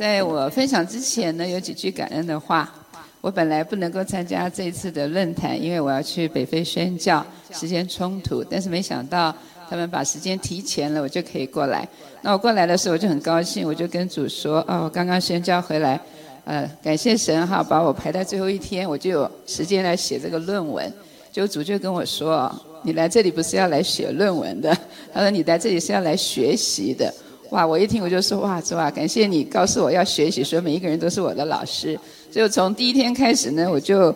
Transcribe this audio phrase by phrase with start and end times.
[0.00, 2.72] 在我分享之前呢，有几句感恩的话。
[3.20, 8.42] 我本来不能够参加这一次的论坛，因为我要去北非宣教，时间冲突。
[8.42, 9.30] 但是没想到
[9.68, 11.86] 他们把时间提前了，我就可以过来。
[12.22, 16.00] 那我过来的时候我就很高兴，我就跟主说：“哦，我刚刚宣教回来，
[16.46, 20.90] 呃，感谢神哈，把我排在最后一天，我就有时间来写这个论文。”
[21.30, 22.50] 就主就跟我说
[22.84, 24.74] ：“你来这里不是要来写论文的，
[25.12, 27.12] 他说你来这里是要来学习的。”
[27.50, 27.66] 哇！
[27.66, 28.90] 我一听我就说哇，是吧？
[28.90, 31.98] 感谢你告诉我要学习，说每一个人都是我的老师。
[32.30, 34.14] 就从第一天开始呢，我就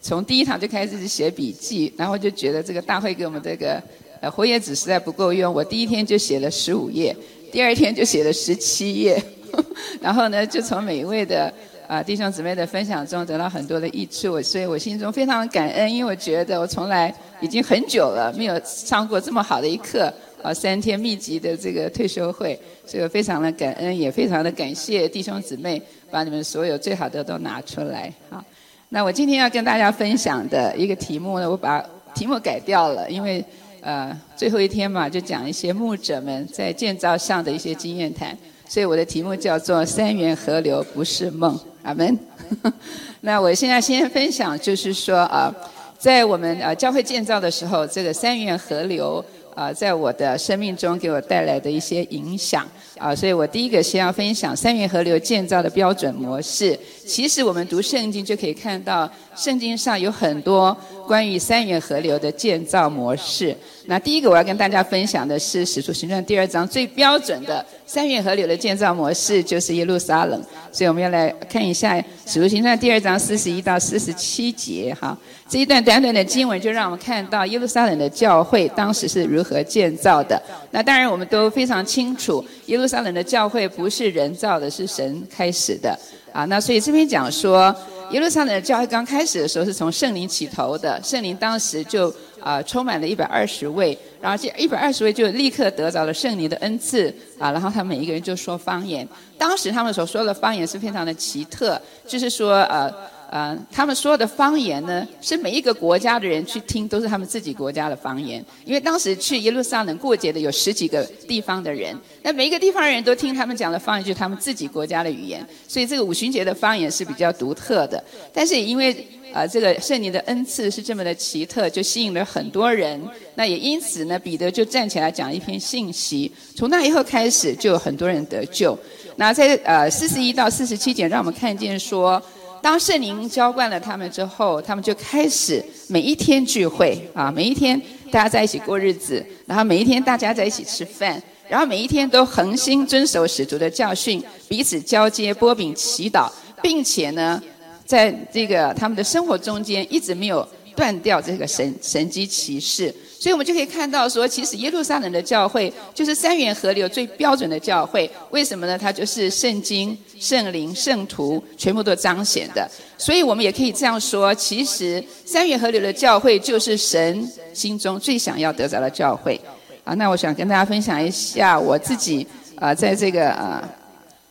[0.00, 3.82] 从第一堂就开始写笔记，然后就觉得这个大会给我们这个
[4.20, 5.52] 呃活页纸实在不够用。
[5.52, 7.14] 我第一天就写了十五页，
[7.50, 9.20] 第二天就写了十七页，
[10.00, 11.52] 然后呢，就从每一位的
[11.88, 20.12] 啊弟兄姊妹的分享中得到很多的益处，所以我心中非常感恩，因为我觉得我从来已经很久了没有上过这么好的一课。
[20.40, 22.56] 啊，三天密集的这个退休会，
[22.86, 28.12] 所以我非常的感恩，也非常的感谢弟兄姊妹把你们所有最好的都拿出来。
[28.30, 28.44] 好，
[28.90, 33.44] 那我今天要跟大家分享的一个题目呢，我把题目改掉了，因为
[33.80, 41.58] 呃最后一天嘛，就讲一些牧者们在建造上的一些经验谈，所以我的题目叫做“三元河流不是梦”。
[41.82, 42.18] 阿门。
[43.22, 45.54] 那我现在先分享，就是说啊，
[45.98, 49.24] 在我们呃教会建造的时候，这个三元河流。
[49.58, 52.64] 啊，在我的生命中给我带来的一些影响
[52.96, 56.78] 啊，所以我第一个先要分享三元河流建造的标准模式。
[57.04, 60.76] 其实我们读圣经就可以看到，圣经上有很多
[61.08, 63.56] 关于三元河流的建造模式。
[63.86, 70.40] 那第一个我要跟大家分享的是《使徒行传》第二章最标准的三元河流的建造模式，就是耶路撒冷。
[70.70, 71.94] 所以我们要来看一下
[72.26, 75.18] 《使徒行传》第二章四十一到四十七节哈。
[75.48, 80.40] 这一段短短的经文就让我们看到耶路撒冷的教会当时是如何和建造的。
[80.72, 85.98] 那当然我们都非常清楚，耶路撒冷的教会不是人造的，是神开始的。
[86.32, 87.74] 啊，那所以这边讲说，
[88.10, 97.08] 耶路撒冷的教会刚开始的时候是从圣灵起头的，圣灵当时就啊充满了一百二十位，然后这一百二十位就立刻得着了圣灵的恩赐
[97.38, 99.08] 啊，然后他们每一个人就说方言。
[99.38, 102.92] 当时他们所说的方言是非常的奇特，就是说呃。
[103.30, 108.42] 呃，他们说的方言呢，是每一个国家的人去听，都是他们自己国家的方言。
[108.64, 115.46] 因为当时去耶路撒冷过节的有十几个地方的人，那每一个地方的人都听他们讲的方言，就是他们自己国家的语言。
[115.68, 118.02] 所以这个五旬节的方言是比较独特的。
[118.32, 122.98] 但是也因为啊，这个圣灵的恩赐是这么的奇特，就吸引了很多人。
[123.34, 126.32] 那也因此呢，彼得就站起来讲一篇信息。
[126.56, 128.78] 从那以后开始，就有很多人得救。
[129.16, 132.22] 那在呃四十一到四十七节，让我们看见说。
[132.68, 137.80] 当圣灵浇灌了他们之后，他们就开始每一天聚会啊，每一天
[138.10, 141.18] 大家在一起过日子，然后每一天大家在一起吃饭，
[141.48, 146.30] 然后每一天都恒心遵守使徒的教训，彼此交接、波饼、祈祷，
[146.60, 147.42] 并且呢，
[147.86, 150.46] 在这个他们的生活中间一直没有
[150.76, 152.94] 断掉这个神神机骑士。
[153.20, 158.08] 所以我们就可以看到，说其实耶路撒冷的教会就是三元河流最标准的教会。
[158.30, 158.78] 为什么呢？
[158.78, 162.70] 它就是圣经、圣灵、圣徒全部都彰显的。
[162.96, 169.40] 所以我们也可以这样说：其实三元河流的教会就是神心中最想要得着的教会。
[169.82, 172.24] 啊，那我想跟大家分享一下我自己
[172.54, 173.68] 啊，在这个啊，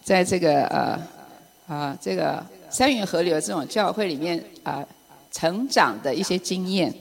[0.01, 0.99] 在这个呃
[1.67, 4.81] 啊这个三元河流这种教会里面啊
[5.29, 6.93] 成长的一些经验。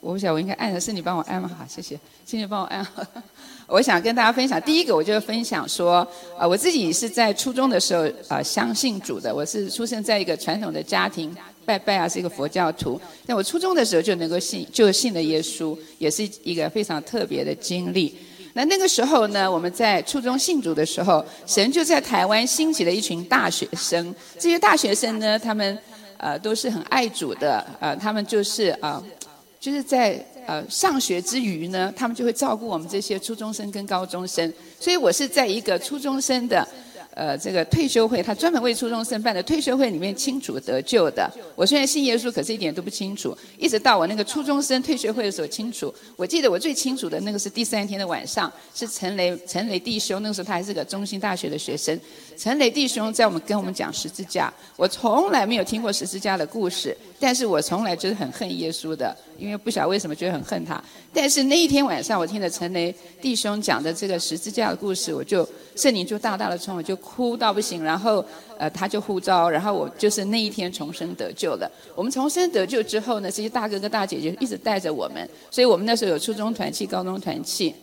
[0.00, 1.50] 我不晓得我应该按的是你帮我按吗？
[1.58, 2.86] 好，谢谢，谢谢帮我按。
[3.66, 6.06] 我想跟大家分享，第一个我就分享说，
[6.38, 11.36] 啊，我自己是在初中的时候啊相信主的，我是出生在一个传统的家庭，
[11.66, 12.98] 拜拜啊是一个佛教徒。
[13.26, 18.16] 那我初中的时候就能够信，就信了耶稣，也是一个非常特别的经历。
[18.54, 24.14] 那那个时候呢，我们在初中信主的时候，神就在台湾兴起了一群大学生。
[24.38, 25.78] 这些大学生呢，他们
[26.16, 29.02] 呃都是很爱主的，呃，他们就是啊。
[29.60, 36.66] 就是在呃上学之余呢，他们就会照顾我们这些初中生跟高中生，所以我是在一个初中生的。
[37.14, 41.28] 呃，这个退休会，他专门为初中生办的退休会里面清楚得救的。
[41.56, 43.36] 我虽然信耶稣，可是一点都不清楚。
[43.58, 45.92] 一直到我那个初中生退学会的时候清楚。
[46.14, 51.98] 我记得我最清楚的那个是第三天的晚上，是陈雷陈雷弟兄，那个时候他还是个中心大学的学生。
[52.38, 60.80] 陈雷弟兄在我们跟我们讲十字架，我从来没有听过十字架的故事，但是我从来就是很恨耶稣的，因为不晓得为什么觉得很恨他。
[61.12, 66.94] 但是那一天晚上，我听了陈雷弟兄讲的这个十字架的故事，我就圣灵就大大的冲我就。
[66.98, 68.24] 哭到不行，然后
[68.56, 71.68] 呃他就呼召，然后我就是那一天重生得救了。
[71.96, 77.74] 我们重生得救之后呢，这些大哥哥大姐姐一直带着我们，所以我们那时候有初中团契、高中团契。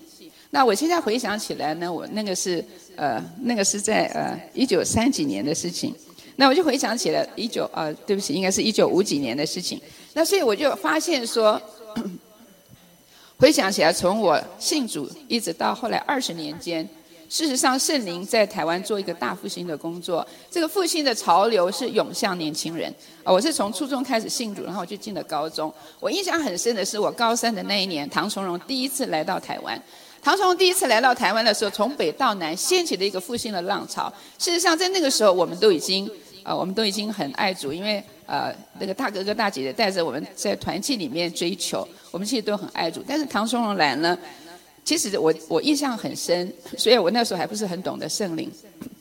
[0.51, 2.63] 那我现在回想起来呢，我那个是
[2.97, 5.93] 呃，那个是在呃一九三几年的事情。
[6.37, 9.79] 那我就回想起了一九啊，对不起，应该是一九五几年的事情。
[10.13, 11.61] 那所以我就发现说，
[13.39, 16.87] 回想起来，从我信主一直到后来二十年间。
[17.27, 20.25] 事实上，圣灵在台湾做一个大复兴的工作。
[20.51, 22.93] 这个复兴的潮流是涌向年轻人。
[23.23, 25.73] 啊，我是从初中开始信主，然后我就进了高中。
[25.99, 29.81] 我印象很深的是，我高三的那一年，唐崇荣第一次来到台湾。
[30.25, 34.11] 唐崇第一次来到台湾的时候，从北到南掀起了一个复兴的浪潮。
[34.39, 36.09] 事实上，在那个时候，我们都已经，
[36.41, 43.03] 啊，我们都已经很爱主，因为呃，那个大哥哥大姐姐带着我们在团契里面追求，我们其实都很爱主。
[43.07, 44.17] 但是唐崇荣来呢？
[44.83, 48.51] 其实我我印象很深，所以我那时候还不是很懂得圣灵。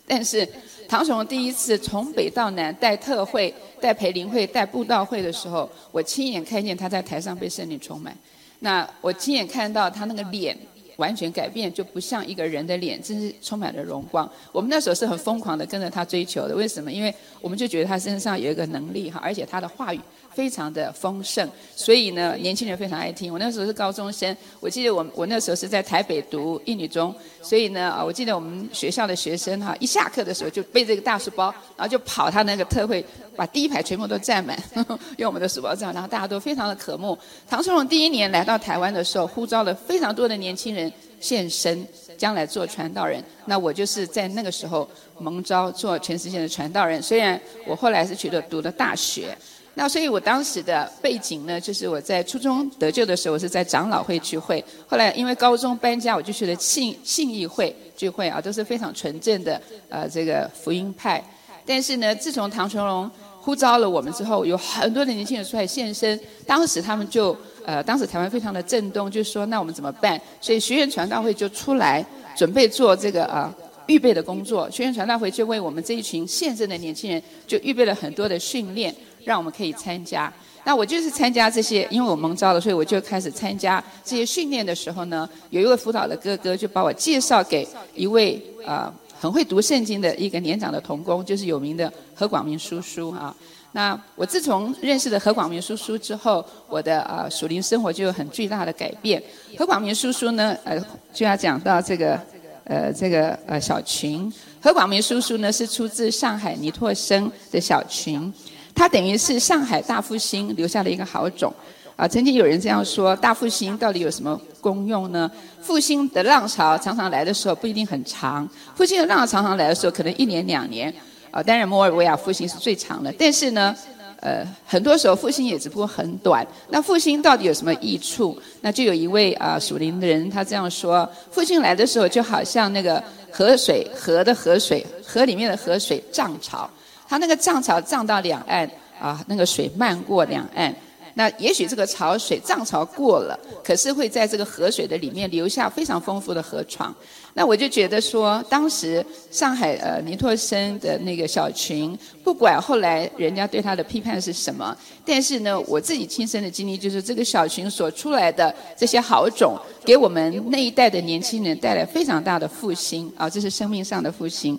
[0.07, 0.47] 但是
[0.87, 8.15] 唐崇第一次从北到南带特会、带培灵会、带布道会的时候，我亲眼看见他在台上被圣灵充满。
[8.59, 10.55] 那我亲眼看到他那个脸
[10.97, 14.31] 完全改变，就不像一个人的脸，真是充满了荣光。
[14.53, 16.91] 我们那时候是很疯狂的跟着他追求的，为什么？
[16.91, 20.01] 因为我们就觉得他身上有一个能力哈，而且他的话语。
[20.35, 23.33] 非常的丰盛，所以呢，年轻人非常爱听。
[23.33, 33.05] 我那时候是高中生，我记得我我那时候是在台北读一女中，所以呢，啊，我记得我们学校的学生哈，一下课的时候就背这个大书包，然后就跑他那个特会，
[33.37, 34.59] 把第一排全部都占满，
[35.19, 37.17] 用我们的书包这样，然后大家都非常的渴慕。
[37.49, 41.87] 唐崇荣第一年来到台湾的时候，呼召了非常多的年轻人现身，
[42.19, 43.23] 将来做传道人。
[43.47, 44.89] 那我就是在那个时候
[45.19, 47.01] 蒙召做全世界的传道人。
[47.01, 49.37] 虽然我后来是去了读的大学。
[49.77, 54.65] 那所以，我当时的背景呢，就是我在初中得救的时候，我是在长老会聚会。
[54.87, 61.23] 后来因为高中搬家，我就去了信信义会聚会啊，都是非常纯正的呃这个福音派。
[61.67, 63.11] 但是呢，自从唐崇荣
[63.41, 66.19] 呼召了我们之后，有很多的年轻人出来现身。
[66.47, 67.37] 当时他们就
[67.67, 70.21] 呃，当时台湾非常的震动，就说那我们怎么办？
[70.41, 72.05] 所以学院传道会就出来
[72.37, 73.53] 准备做这个啊
[73.87, 74.71] 预备的工作。
[74.71, 78.95] 学院传道会就为我们这一群现身的年轻人就预备了很多的训练。
[79.25, 80.33] 让我们可以参加。
[80.67, 88.91] 那我就是参加这些，因为我蒙召了，所以我就开始参加这些训练的时候呢，有一位辅导的哥哥就把我介绍给一位呃
[89.21, 93.35] 很会读圣经的一个年长的童工，就是有名的何广明叔叔啊。
[93.73, 99.23] 那我自从认识了何广明叔叔之后，我的呃属灵生活就有很巨大的改变。
[99.59, 100.83] 何广明叔叔呢，呃
[101.13, 102.19] 就要讲到这个
[102.65, 104.33] 呃这个呃小群。
[104.63, 108.33] 何广明叔叔呢是出自上海尼托生的小群。
[108.75, 111.53] 它等于是上海大复兴留下了一个好种，
[111.97, 115.31] 啊，曾经有人这样说：大复兴到底有什么功用呢？
[115.63, 120.93] 复兴的浪潮常常来的时候不一定很长，复兴的浪潮常常来的时候可能一年两年，
[121.31, 123.75] 啊，当然摩尔维亚复兴是最长的，但是呢，
[124.21, 126.47] 呃，很多时候复兴也只不过很短。
[126.69, 128.37] 那复兴到底有什么益处？
[128.61, 136.69] 那就有一位啊属灵的人他这样说：复兴来的时候就好像那个河水，河的河水，河里面的河水涨潮。
[137.09, 138.69] 它那个涨潮涨到两岸
[138.99, 140.75] 啊，那个水漫过两岸，
[141.15, 146.95] 那也许这个潮水涨潮过了，可是会在这个河水的里面留下非常丰富的河床。
[147.35, 164.59] 那我就觉得说，当时上海呃尼托森的那个小群，不管后来人家对他的批判是什么，但是呢，我自己亲身的经历就是这个小群所出来的这些好种，给我们那一代的年轻人带来非常大的复兴啊，这是生命上的复兴。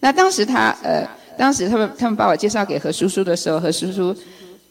[0.00, 1.06] 那当时他呃。
[1.38, 4.14] 当时他们他们把我介绍给何叔叔的时候，何叔叔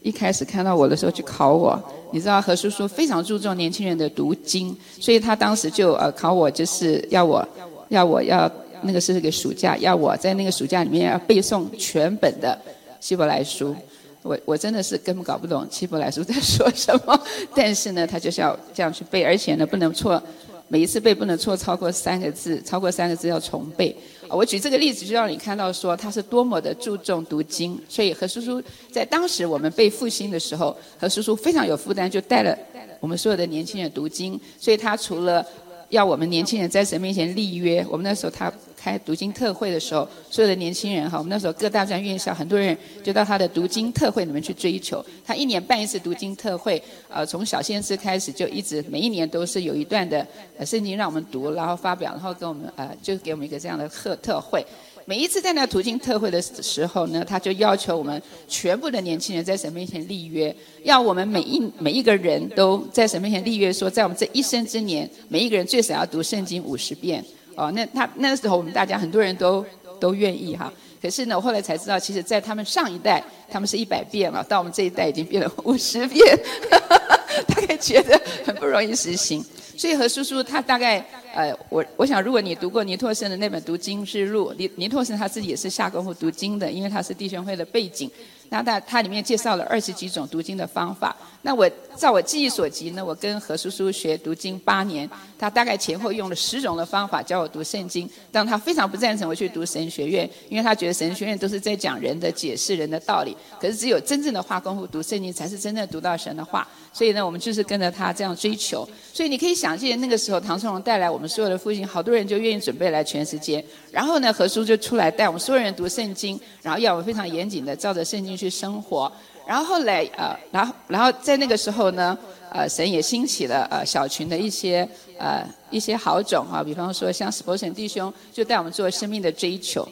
[0.02, 1.82] 一开始看到我的时候就考我。
[2.12, 7.48] 你知道何叔叔非常注重年轻人的读经，所以他当时就呃考我，就是要我
[7.90, 8.52] 要我要
[8.82, 12.58] 那个是个暑假，要我在那个暑假里面要背诵全本的
[13.00, 13.76] 希伯来书。
[14.22, 17.18] 我我真的是根本搞不懂希伯来书在说什么，
[17.56, 20.22] 但是呢，他就是要这样去背，而且呢不能错，
[20.70, 23.94] 每一次背不能错超过三个字，超过三个字要重背。
[24.30, 27.78] 我举这个例子，就让你看到说他是多么的注重读经。
[27.90, 32.58] 所以何叔叔在当时我们背复兴的时候，何叔叔非常有负担，就带了
[33.00, 34.40] 我们所有的年轻人读经。
[34.60, 35.46] 所以他除了
[35.90, 38.54] 要我们年轻人在神面前立约，我们那时候他。
[38.80, 45.06] 开读经特会的时候，所有的年轻人哈，我们那时候各大专院校很多人就到他的读经特会里面去追求。
[45.26, 50.26] 他一年办一次读经特会，呃，从小先知开始就一直每一年都是有一段的
[50.66, 54.66] 圣经让我们读，然后发表，然后跟我们呃，就给我们一个这样的特特会。
[55.06, 67.26] 每一次在那读经特会的时候呢，他就要求我们全部的年轻人在神面前立约，要我们每一每一个人都在神面前立约，说在我们这一生之年，每一个人最少要读圣经五十遍。
[67.60, 69.66] 哦，那他那个时候我们大家很多人都
[70.00, 76.40] 都愿意哈，可是呢，我后来才知道，其实，在他们上一代，他们是一百遍了，到我们这一代已经变了五十遍，
[77.48, 79.44] 大概觉得很不容易实行。
[79.78, 88.10] 所以何叔叔他大概呃，我我想如果你读过尼托生的那本《读经之路》，尼尼托生他自己也是下功夫读经的，因为他是弟兄会的背景。
[88.50, 91.16] 那他他里面介绍了二十几种读经的方法。
[91.42, 98.10] 那我照我记忆所及呢，我跟何叔叔学读经八年，他大概前后用了十种的方法教我读圣经。
[98.30, 106.68] 但他非常不赞成我去读神学院，因为他觉得神学院都是在讲人的解释人的道理，可是只有真正的花功夫读圣经，才是真正读到神的话。
[106.92, 108.88] 所以呢，我们就是跟着他这样追求。
[109.14, 113.64] 所以你可以想见，那个时候唐崇荣带来我们所有的父亲，好多人就愿意准备来全世界。
[113.92, 119.10] 然后呢，何叔就出来带我们所有人读圣经，然后要我们非常严谨的照着圣经去生活。
[119.50, 122.16] 然后后来呃，然后然后在那个时候呢，
[122.52, 124.88] 呃，神也兴起了呃小群的一些
[125.18, 129.88] 呃一些好种啊，比方说像史伯神弟兄就带我们做生命的追求。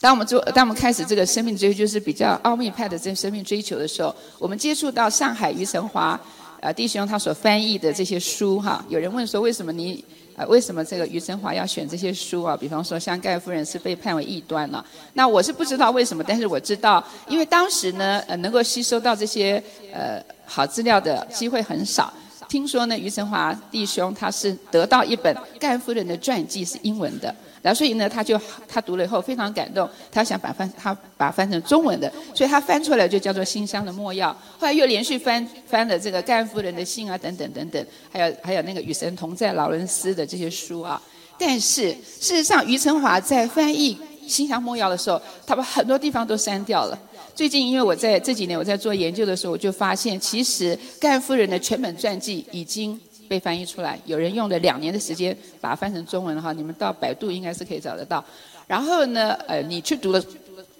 [0.00, 6.20] 当我们做，当我们开始这个生命追求，就是比较奥秘派的这生命追求的时候，我们接触到上海余成华，
[6.58, 8.84] 呃弟兄他所翻译的这些书哈。
[8.88, 10.04] 有人问说，为什么你，
[10.36, 12.56] 呃为什么这个余振华要选这些书啊？
[12.56, 19.62] 比方说像盖夫人是被判为异端了，那我是不知道为什么，但是我知道，因为当时呢，呃能够吸收到这些
[19.92, 22.12] 呃好资料的机会很少。
[22.48, 27.34] 听说呢，余振华弟兄他是得到一本盖夫人的传记是英文的。
[27.64, 34.28] 然后所以呢，他就他读了以后非常感动，他想把翻他把翻成中文的，所以他翻出来就叫做《新乡的墨药》。
[34.60, 41.00] 后来又连续翻翻了这个甘夫人的信啊，等等等等，还有还有那个与神同在劳伦斯的这些书啊。
[41.38, 41.90] 但是
[42.20, 43.96] 事实上，余成华在翻译
[44.28, 46.98] 《新乡墨药》的时候，他把很多地方都删掉了。
[47.34, 53.00] 最近因为我在这几年我在做研究的时候，我就发现其实甘夫人的全本传记已经。
[53.34, 58.24] 被翻译出来，有人用了两年的时间把它翻成中文哈，你们到百度应该是可以找得到。
[58.68, 60.24] 然后呢，呃，你去读了，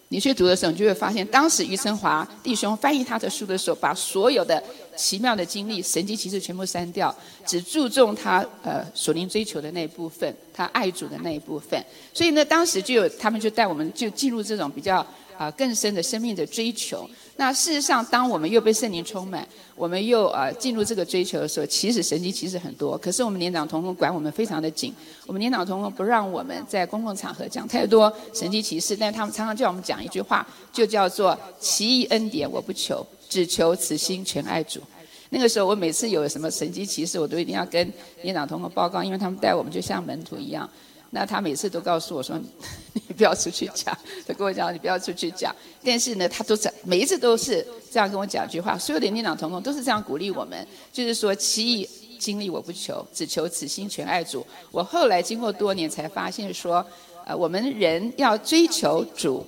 [0.09, 4.63] 你去读的时候，你就会发现，当时余成华弟兄翻译他的书的时候，把所有的
[4.95, 7.13] 奇妙的经历、神迹奇事全部删掉，
[7.45, 11.85] 只注重他呃所灵追求的那一部分，他爱主的那一部分。
[12.13, 15.05] 所以呢，当时就有他们就带我们就进入这种比较
[15.37, 17.09] 啊更深的生命的追求。
[17.37, 22.97] 那事实上，当我们又被圣灵充满，我们又呃进入这个追求的时候，其实神迹其实很多。
[22.97, 24.95] 可是我们年长同工管我们非常的紧，
[25.27, 34.81] 我们年长同工不让我们在公共场合讲太多神迹奇事，但他们常常叫我们讲一句话，就叫做“奇异恩典我不求，只求此心全爱主”。
[35.31, 40.71] 那个时候，我每次有什么神迹奇事，我都一定要跟年长同工报告，因为他们带我们就像门徒一样。
[41.15, 42.37] 那他每次都告诉我说
[42.93, 43.97] ：“你不要出去讲。
[44.27, 45.55] ”他跟我讲：“你不要出去讲。”
[45.85, 48.77] 但是呢，他都在每一次都是这样跟我讲一句话。
[48.77, 56.85] 所有的念长同工都是这样鼓励我们，就是说：“其义经历我不求，只求此心全爱主。”我后来经过多年才发现说，
[57.25, 59.47] 呃，我们人要追求主，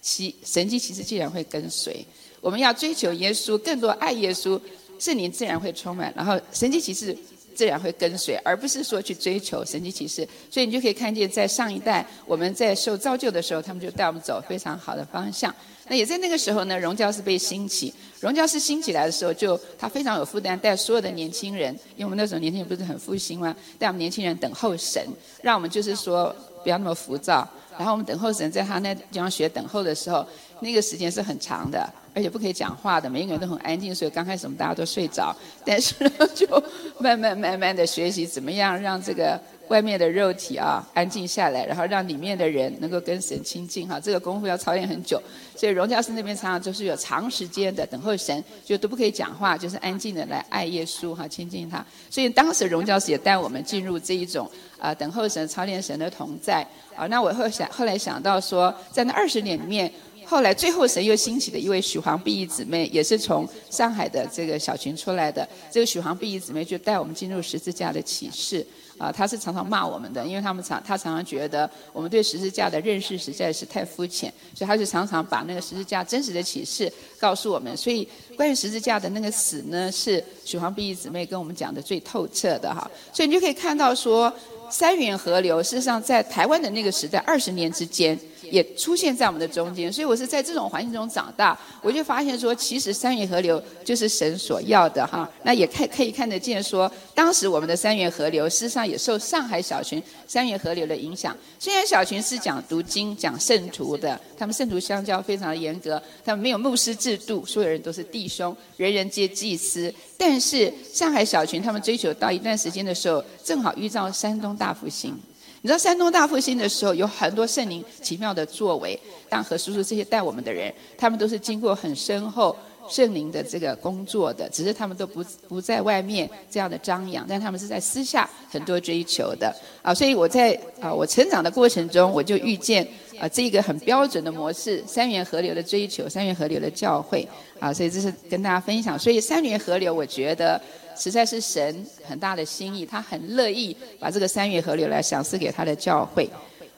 [0.00, 2.06] 其神迹其实竟然会跟随。
[2.40, 4.60] 我们要追求耶稣，更多爱耶稣，
[5.00, 7.16] 圣灵自然会充满，然后神迹其实。
[7.58, 10.24] 自然会跟随，而不是说去追求神奇骑士。
[10.48, 15.52] 所以你就可以看见，在上一代我们在受造就的时候，他们就带我们走非常好的方向。
[15.88, 17.92] 那也在那个时候呢，荣教是被兴起。
[18.20, 23.56] 荣教是兴起来的时候，就他非常有负担，带所有的年轻人，因为我们那时候年轻人不是很复兴吗？
[23.76, 25.04] 带我们年轻人等候神，
[25.42, 27.48] 让我们就是说不要那么浮躁。
[27.78, 30.26] 然后我们等候神，在他那地方学等候的时候，
[30.60, 31.88] 那个时间是很长的。
[32.14, 35.32] 而且不可以讲话的，每一个人都很安静，所以刚开始我们大家都睡着，
[35.64, 35.94] 但是
[36.34, 36.60] 就
[36.98, 44.00] 慢慢慢慢的学习怎么样让这个外面的肉体啊安静下来，然后让里面的人能够跟神亲近哈。
[44.00, 45.22] 这个功夫要操练很久，
[45.56, 51.84] 所以荣教师那边常常就是有长时间的等候神，就都不可以讲话，就是安静的来爱耶稣哈，亲近他。
[52.10, 57.06] 所以当时荣教师也带我们进入这一种啊等候神、操练神的同在啊。
[57.06, 59.90] 那我后想后来想到说，在那二十年里面。
[60.24, 65.48] 后来，最后神又兴起的一位许黄碧仪姊妹，也是从上海的这个小群出来的。
[65.72, 68.66] 这个许黄碧仪姊妹就带我们进入十字架的启示。
[68.98, 77.76] 啊，他是常常骂我们的，因为他们常他常常觉得我们对十字架的认识实在是太肤浅，所以他就常常把那个十字架真实的启示告诉我们。
[77.76, 82.90] 所以关于十字架的那个死呢，是许黄碧仪姊妹跟我们讲的最透彻的哈。
[83.12, 84.32] 所以你就可以看到说，
[84.68, 88.18] 三元河流事实上在台湾的那个时代二十年之间。
[88.50, 95.28] 也出现在我们的中间，所以我是在这种环境中长大，我就发现说，其实三元河流就是神所要的哈。
[95.42, 101.36] 那也看可以看得见说，当时我们的三元河流，事实上也受上海小群三元河流的影响。
[101.58, 109.92] 虽然小群是讲读经、讲圣徒的，他们圣徒相交非常的严格，他们没有牧师制度，所有人都是弟兄，人人皆祭司。
[110.16, 115.16] 但是上海小群他们追求到一段时间的时候，正好遇到山东大复兴。
[115.60, 118.98] 你知道山东大复兴的时候，有很多圣灵奇妙的作为。
[119.28, 122.56] 当何叔叔这些带我们的人，他们都是经过很深厚、
[122.88, 129.92] 圣灵的这个工作的，只是他们都不不在外面这样的张扬，但他们是在私下很多追求的啊。
[129.92, 132.86] 所以我在啊我成长的过程中，我就遇见
[133.18, 137.72] 啊这个很标准的模式——三元河流的追求，三元河流的教会啊。
[137.72, 138.96] 所以这是跟大家分享。
[138.96, 140.60] 所以三元河流，我觉得
[140.98, 146.28] 实在是神很大的心意，他很乐意把这个三元河流来赏赐给他的教会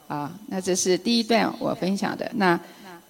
[0.06, 0.32] 啊。
[0.48, 2.58] 那这是第一段我分享的那。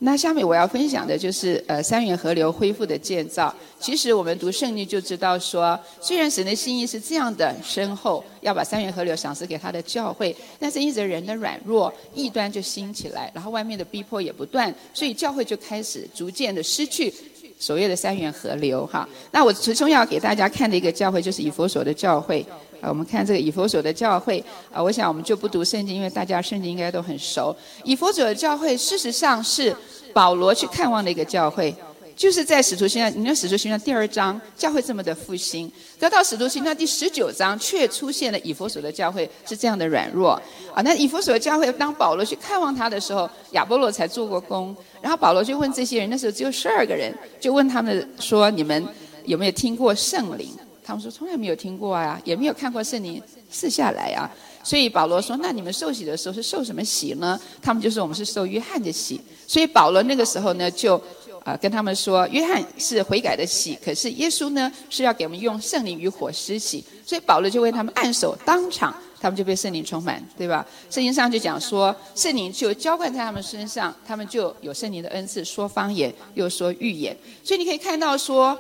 [0.03, 3.55] 那下面我要分享的就是呃三元河流恢复的建造。
[3.79, 17.13] 其实我们读圣经就知道说，虽然神的心意是这样的深厚，要把三元河流赏赐给他的教会，但是因着人的软弱，异端就兴起来，然后外面的逼迫也不断，所以教会就开始逐渐的失去
[17.61, 19.09] 所谓的三元河流哈。
[19.31, 22.45] 那我其中要给大家看的一个教会就是以佛所的教会。
[22.81, 27.55] 啊，我们看这个以佛所的教会啊，我想我们就不读圣经，因为大家圣经应该都很熟。
[27.85, 29.77] 以佛所的教会事实上是
[30.15, 31.75] 保罗去看望的一个教会，
[32.21, 40.33] 就是在使徒行传，你看使徒行传第二章，教会这么的复兴，得到使徒行传第十九章，却出现了以佛所的教会是这样的软弱。
[40.75, 47.11] 啊，那以佛所的教会，当保罗去看望他的时候，亚波罗才做过工，然后保罗就问这些人，那时候只有十二个人，
[47.41, 48.87] 就问他们说：你们
[49.25, 50.51] 有没有听过圣灵？
[50.85, 54.31] 他们说从来没有听过啊，也没有看过圣灵赐下来啊。
[54.63, 61.01] 所以保罗说：“那你们受洗的时候是受什么洗呢？”他们就说：“我们是受约翰的洗。”所以保罗那个时候呢，就
[61.45, 70.67] 啊跟他们说：“约翰是悔改的洗，可是耶稣呢是要给我们用圣灵与火施洗。”所以保罗就为他们按手，当场他们就被圣灵充满，对吧？
[70.91, 77.17] 圣经上就讲说，圣灵就浇灌在他们身上，他们就有圣灵的恩赐，说方言又说预言。
[77.43, 78.59] 所以你可以看到说。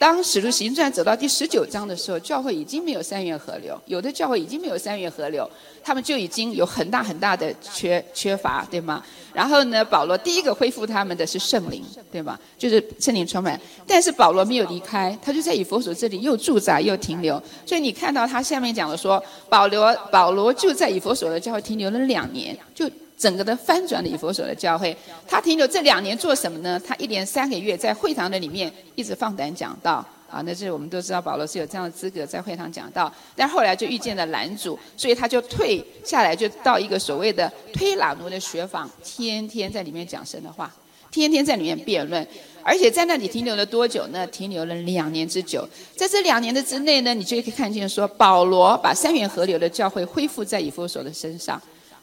[0.00, 5.46] 当使徒行传走到第十九章的时候，教会已经没有三元河流，有的教会已经没有三元河流，
[5.84, 9.04] 他们就已经有很大很大的缺缺乏，对吗？
[9.34, 12.38] 然后呢，保罗第一个恢复他们的是圣灵，对吗？
[12.56, 13.60] 就是圣灵充满。
[13.86, 17.34] 但是保罗没有离开，他就在以佛所这里又驻扎又停留。
[17.66, 22.90] 所以你看到他下面讲的说，保罗保罗就在以佛所的教会停留了两年，就。
[23.20, 24.96] 整个的翻转的以佛所的教会，
[25.28, 26.80] 他停留这两年做什么呢？
[26.80, 40.74] 他一连三个月在会堂的里面一直放胆讲道啊，那是我们都知道保罗是有这样的资格在会堂讲道，但后来就遇见了男主，所以他就退下来，就到一个所谓的推拉奴的学坊，天天在里面讲神的话，
[41.10, 42.26] 天天在里面辩论，
[42.62, 44.26] 而且在那里停留了多久呢？
[44.28, 51.60] 停留了两年之久，在这两年的之内呢，你就可以看见说，保罗把三元河流的教会恢复在以弗所的身上。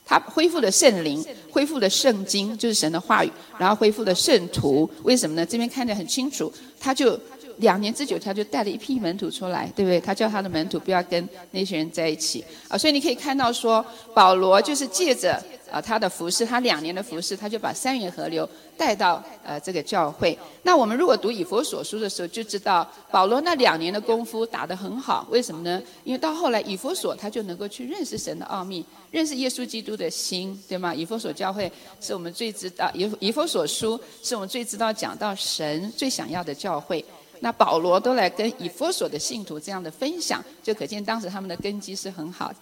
[0.08, 4.90] 他恢复了圣灵，恢复了圣经，就是神的话语，然后恢复了圣徒。
[5.04, 5.46] 为什么呢？
[5.46, 7.20] 这边看得很清楚，他就
[7.58, 10.00] 两年之久，他就带了一批门徒出来，对不对？
[10.00, 12.78] 他叫他的门徒不要跟那些人在一起啊。
[12.78, 15.44] 所以你可以看到说，保罗就是借着。
[15.70, 20.40] 啊，他的服饰，他两年的服饰，他就把三元河流带到呃这个教会。
[20.64, 25.28] 那我们如果读以佛所书的时候，就知道保罗那两年的功夫打得很好。
[25.30, 25.84] 为什么呢？
[26.06, 30.96] 因为到后来以佛所他就能够去认识神的奥秘，认识耶稣基督的心，对吗？
[30.96, 37.04] 以佛所教会是我们最知道，以以佛所书是我们最知道讲到神最想要的教会。
[37.40, 42.56] 那保罗都来跟以佛所的信徒这样的分享，就可见当时他们的根基是很好的。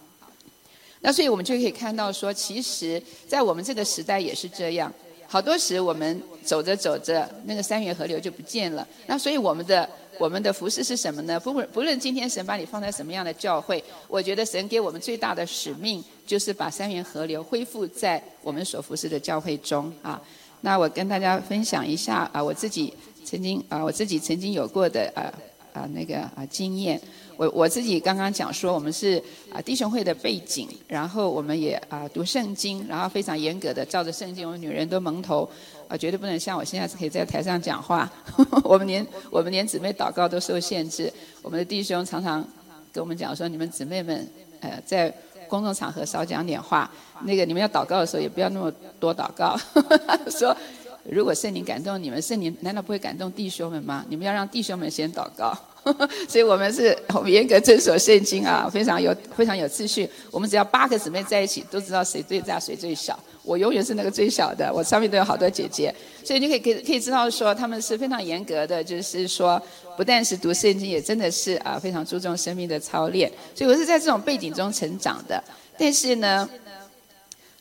[1.02, 4.92] 那所以我们就可以看到说，其实，在我们这个时代也是这样。
[5.28, 8.88] 好多时我们走着走着，那个三元河流就不见了。
[9.08, 11.40] 那所以我们的我们的服饰是什么呢？
[11.40, 20.22] 不不论今天神把你放在什么样的教会，我觉得神给我们最大的使命，就是把三元河流恢复在我们所服侍的教会中啊。
[20.66, 22.92] 那我跟大家分享一下啊，我自己
[23.24, 25.30] 曾经啊，我自己曾经有过的啊
[25.74, 27.00] 啊那个啊经验。
[27.38, 29.22] 我我自己刚刚讲说，我们是
[29.54, 35.48] 啊弟兄会的背景，然后我们也啊读圣经，然后非常严格的照着圣经，我们女人都蒙头，
[35.88, 38.12] 啊绝对不能像我现在可以在台上讲话，
[38.66, 42.44] 我们连我们连姊妹祷告都受限制，我们的弟兄常常
[42.92, 44.28] 跟我们讲说，你们姊妹们
[44.62, 45.14] 呃在
[45.48, 46.90] 公众场合少讲点话，
[47.24, 49.58] 那个你们要祷告的时候也不要那么多祷告，
[50.30, 50.56] 说。
[51.08, 54.04] 如果圣灵感动你们，圣灵难道不会感动弟兄们吗？
[54.10, 55.56] 你们要让弟兄们先祷告。
[56.28, 60.10] 所以我们是我们严格遵守圣经啊，非常有非常有秩序。
[60.32, 63.18] 我们只要八个姊妹在一起，都知道谁最大谁最小。
[63.44, 65.94] 我永远是那个最小的，我上面都有好多姐姐，
[66.24, 69.62] 所以你可以可以可以知道说他们是非常严格的，就是说
[69.96, 73.32] 不但是读圣经，也真的是啊非常注重生命的操练。
[73.54, 75.44] 所以我是在这种背景中成长的，
[75.78, 76.50] 但是呢。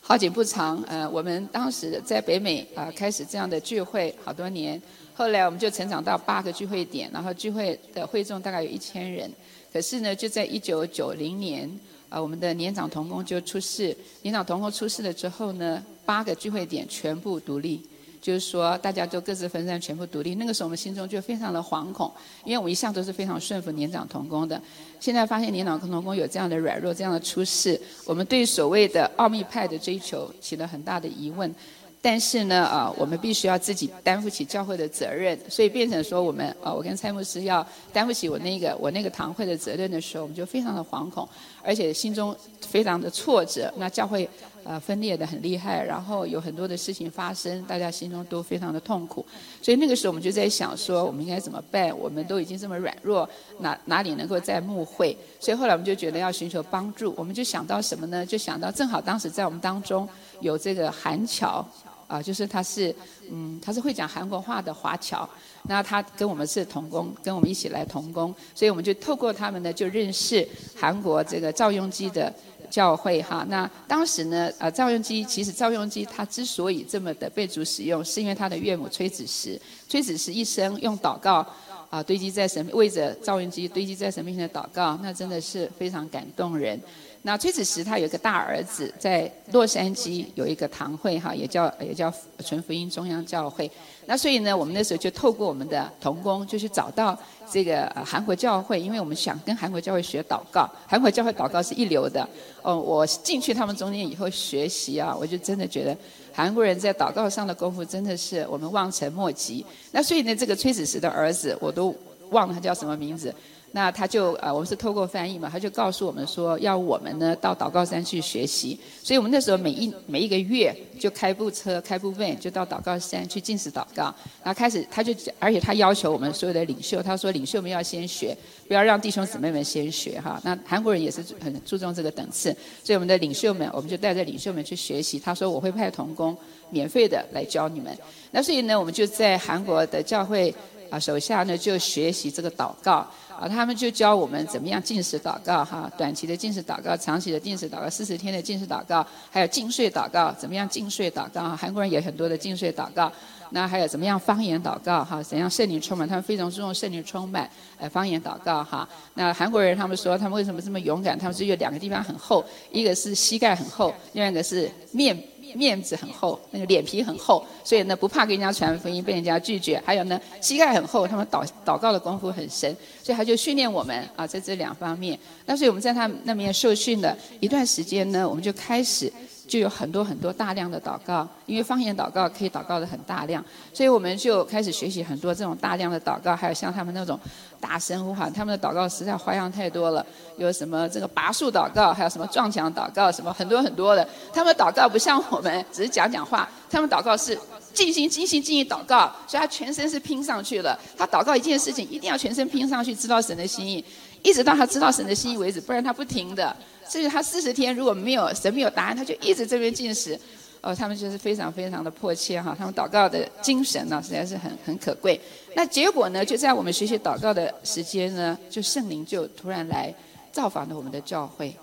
[0.07, 4.79] 好景不长，呃，我们当时在北美啊开始这样的聚会好多年，
[5.15, 9.27] 后来我们就成长到八个聚会点，然后聚会的会众大概有一千人。
[9.73, 11.67] 可是呢，就在一九九零年，
[12.07, 13.97] 啊，我们的年长童工就出事。
[14.21, 17.81] 年长童工出事了之后呢，八个聚会点全部独立，
[18.25, 20.33] 就是说大家都各自分散，全部独立。
[20.33, 22.11] 那个时候我们心中就非常的惶恐，
[22.43, 24.59] 因为我们一向都是非常顺服年长同工的。
[24.99, 31.53] 现在发现年长同工有这样的软弱，这样的出世，我们对所谓的奥秘派的追求起了很大的疑问。
[32.01, 41.27] 但是呢，啊，我们必须要自己担负起教会的责任，所以变成说我们，啊，我跟蔡牧师要担负起我那个我那个堂会的责任的时候，我们就非常的惶恐，
[41.65, 43.73] 而且心中非常的挫折。
[43.77, 44.29] 那教会，
[44.63, 49.25] 呃，分裂的很厉害，然后有很多的事情发生，大家心中都非常的痛苦。
[49.61, 51.97] 所以那个时候我们就在想说，我们应该怎么办？
[51.97, 53.27] 我们都已经这么软弱，
[53.59, 55.17] 哪哪里能够再牧会？
[55.39, 58.25] 所以后来我们就觉得要寻求帮助，我们就想到什么呢？
[58.25, 60.07] 就想到正好当时在我们当中
[60.39, 61.65] 有这个韩侨。
[62.07, 62.95] 啊，就是他是，
[63.31, 65.27] 嗯，他是会讲韩国话的华侨，
[65.63, 72.31] 那他跟我们是同工，跟我们一起来同工，所以我们就透过他们呢，就认识韩国这个赵雍基的
[72.69, 73.45] 教会哈。
[73.49, 81.45] 那当时呢，呃，赵雍基其实赵雍基他之所以这么的被主使用，是因为他的岳母崔子石，崔子石一生用祷告
[81.89, 86.79] 啊堆积在神为着赵雍基堆积在神面前的祷告，那真的是非常感动人。
[87.25, 93.69] 那崔子石他有一个大儿子，在洛杉矶有一个堂会哈，也叫也叫纯福音中央教会。
[94.05, 97.17] 那所以呢，我们那时候就透过我们的同工，就去找到
[97.51, 100.69] 这个韩国教会，因为我们想跟韩国教会学祷告。
[100.85, 102.29] 韩国教会祷告是一流的。
[102.61, 105.97] 哦，我进去他们中间以后学习啊，我就真的觉得
[106.31, 109.65] 韩国人在祷告上的功夫真的是我们望尘莫及。
[109.91, 111.91] 那所以呢，这个崔子石的儿子我都
[112.29, 113.33] 忘了他叫什么名字。
[113.75, 118.79] 那他就呃，我们是透过翻译嘛，他就告诉我们说，要我们呢到祷告山去学习。
[119.03, 124.03] 所以我们那时候每一每一个月就开部车，开部 van 就到祷告山去进食祷告。
[124.41, 128.33] 然后开始他就，而且他要求我们所有的领袖，他说领袖们要先学，
[128.65, 130.39] 不要让弟兄姊妹们先学哈。
[130.45, 135.19] 那韩国人也是很注重这个等次，所以我们的领袖们，我们就带着领袖们去学习。
[135.19, 136.33] 他说我会派童工
[136.69, 137.93] 免费的来教你们。
[138.31, 140.55] 那所以呢，我们就在韩国的教会
[140.89, 143.05] 啊手下呢就学习这个祷告。
[143.39, 151.55] 啊，他们就教我们怎么样进食祷告哈，短期的进食祷告，长期的进食祷告，四十天的进食祷告，还有进睡祷告，怎么样进睡祷告？
[151.55, 153.11] 韩国人也很多的进睡祷告。
[153.51, 155.21] 那还有怎么样方言祷告哈？
[155.21, 156.07] 怎样圣灵充满？
[156.07, 158.87] 他们非常注重圣灵充满，呃，方言祷告哈。
[159.13, 161.17] 那韩国人他们说，他们为什么这么勇敢？
[161.17, 165.15] 他们是有两个地方很厚，一个是膝盖很厚，另外一个是面。
[165.55, 169.81] 面子很厚，那个脸皮很厚，所以呢不怕跟人家传福音被人家拒绝。
[169.85, 175.17] 还有呢膝盖很厚，他们祷祷告的功夫很深，所以他就训练我们啊在这两方面。
[175.45, 179.11] 那所以我们在他那边受训的一段时间呢，我们就开始
[179.47, 187.19] 就有很多很多大量的祷告，因为方言祷告可以祷告的很大量，所以我们就开始学习很多这种大量的祷告，还有像他们那种。
[187.57, 190.05] 大声呼喊，他们的祷告实在花样太多了。
[190.37, 194.07] 有什么这个拔树祷告，还有什么撞墙祷告，什么很多很多的。
[194.31, 197.35] 他们祷告不像我们只是讲讲话，他们祷告是
[197.73, 200.77] 尽心尽心尽意祷告，所以他全身是拼上去了。
[200.95, 203.83] 他祷告一件事情，一定要全身拼上去，知道神的心意，
[204.25, 206.53] 一直到他知道神的心意为止，不然他不停的。
[206.89, 210.19] 甚至他四十天如果没有神没有答案，他就一直这边进食。
[210.61, 215.19] 哦，他们就是非常非常的迫切哈，他们祷告的精神呢，实在是很很可贵。
[215.55, 219.93] 那结果呢，就在我们学习祷告的时间呢，就圣灵就突然来
[220.31, 221.55] 造访了我们的教会。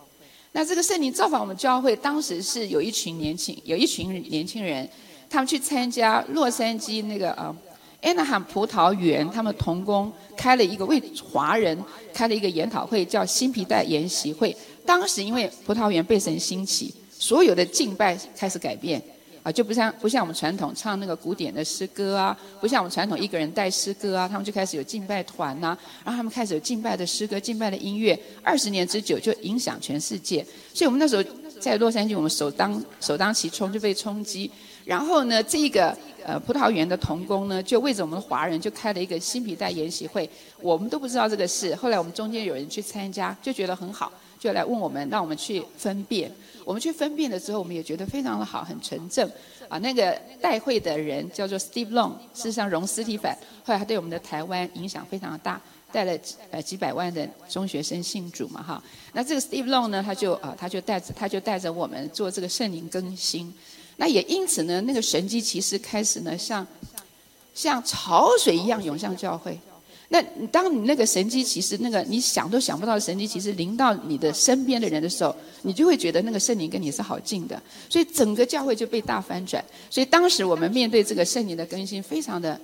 [0.52, 4.88] 那这个圣灵造访我们教会，当时是有一群年轻，有一群年轻人，
[5.28, 7.52] 他们去参加洛杉矶那个啊
[8.02, 11.78] ，Anaheim 葡萄园，他们同工开了一个为华人
[12.12, 14.54] 开了一个研讨会，叫新皮带研习会。
[14.84, 16.92] 当时因为葡萄园被神兴起。
[17.22, 19.00] 所有的敬拜开始改变，
[19.44, 30.44] 啊，就不像不像我们传统唱那个古典的诗歌啊，不像我们传统一个人带诗歌啊，他们就开始有敬拜团呐，然后他们开始有敬拜的诗歌、敬拜的音乐，二十年之久就影响全世界。
[30.74, 31.22] 所以我们那时候
[31.60, 34.50] 在洛杉矶，我们首当首当其冲就被冲击。
[34.84, 40.28] 然后呢，这个呃葡萄园的童工呢，就为着我们华人就开了一个新皮带研习会，
[40.60, 41.74] 我们都不知道这个事。
[41.74, 46.30] 后来我们中间有人去参加，就觉得很好，就来问我们，让我们去分辨。
[46.64, 49.28] 我们去分辨的时候，我们也觉得非常的好，很纯正。
[49.68, 56.16] 啊，那个带会的人叫做 Steve Long，事实上荣斯蒂凡，后来他对我们的台湾影响非常的大，带了
[56.50, 58.82] 呃几百万的中学生信主嘛哈。
[59.12, 63.52] 那这个 Steve Long 呢，他就啊他就带着他就带着我们做这个圣灵更新。
[63.96, 66.66] 那也因此呢，那个神机其实开始呢，像
[67.54, 69.58] 像潮水一样涌向教会。
[70.08, 79.64] 那当你那个神机其实那个你想都想不到的神机其实临到你的身边的人的时候，你就会觉得那个圣灵跟你是好近的，所以整个教会就被大翻转。
[79.88, 82.60] 所以当时我们面对这个圣灵的更新，非常的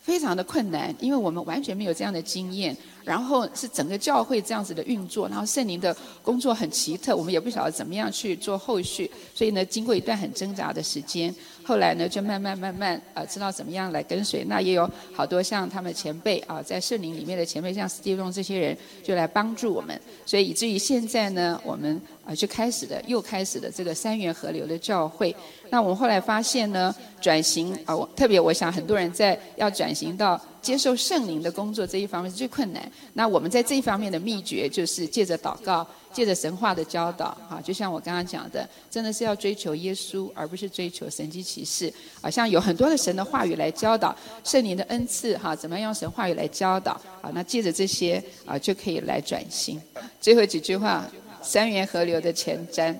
[0.00, 2.76] 非常的困难，因为我们完全没有这样的经验。
[3.08, 9.10] 然后是整个教会这样子的运作，然后圣灵的工作很奇特，我们也不晓得怎么样去做后续。
[9.34, 11.34] 所以呢，经过一段很挣扎的时间。
[11.64, 14.44] 后来呢，就慢慢慢慢啊，知道怎么样来跟随。
[14.44, 19.98] 那也有好多像他们前辈啊，在圣灵里面的前辈，像斯蒂龙这些人，就来帮助我们。
[20.26, 25.34] 所以以至于现在呢，我们啊就开始了，又开始了这个三元河流的教会。
[25.70, 32.90] 那我们后来发现呢，转型啊，我特别我想很多人在要转型到接受圣灵的工作这一方面是最困难。
[33.14, 41.92] 那我们在这一方面的秘诀就是借着祷告，借着神话的教导，哈，就像我刚刚讲的，真的是要追求耶稣，而不是追求神迹骑士。
[42.20, 46.92] 好像有很多的神的话语来教导圣灵的恩赐，哈，怎么样用神话语来教导？
[47.22, 49.80] 啊，那借着这些啊，就可以来转型。
[50.20, 51.06] 最后几句话，
[51.42, 52.94] 三元河流的前瞻。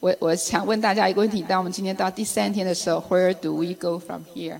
[0.00, 4.58] 我我想问大家一个问题：当我们今天到第三天的时候，Where do we go from here？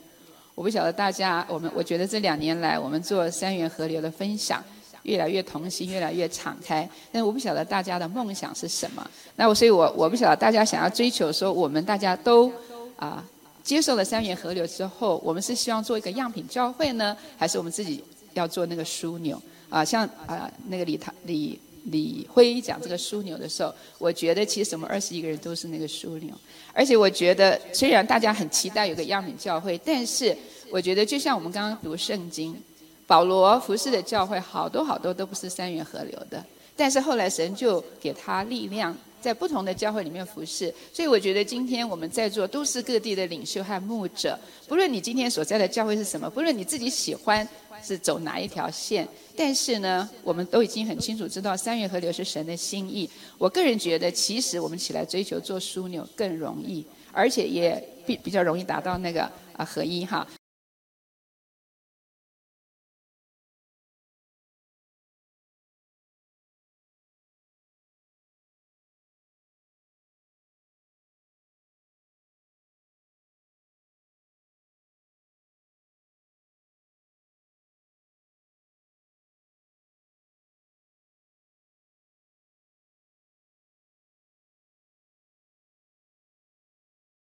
[0.54, 4.62] 我不晓得大家，我们我觉得这两年来我们做三元河流的分享，
[5.04, 6.88] 越来越同心，越来越敞开。
[7.10, 9.10] 但我不晓得大家的梦想是什么。
[9.36, 12.52] 那我所以我我不晓得大家想要追求说，我们大家都
[12.96, 13.24] 啊
[13.62, 19.40] 接受了三元河流之后，我们是希望做一个样品教会呢，还是我们自己要做那个枢纽？
[19.70, 21.58] 啊，像啊那个李唐李。
[21.84, 26.32] 李辉讲这个枢纽的时候，我觉得其实我们二十一个人都是那个枢纽。
[26.72, 30.36] 而且我觉得，虽然大家很期待有个样品教会，但是
[30.70, 32.56] 我觉得就像我们刚刚读圣经，
[33.06, 36.42] 保罗服侍的教会好多好多都不是三元河流的，
[36.74, 40.74] 但是后来神就给他力量，在不同的教会里面服侍。
[40.92, 47.48] 所以我觉得今天我们在座都是各地的领袖和牧者，不论你今天所在的教会是什么，不论你自己喜欢。
[47.82, 49.08] 是走哪一条线？
[49.36, 53.10] 但是呢，我们都已经很清楚知道三月河流是神的心意。
[53.38, 60.24] 我个人觉得，其实我们起来追求做枢纽更容易，而且也比比较容易达到那个啊合一哈。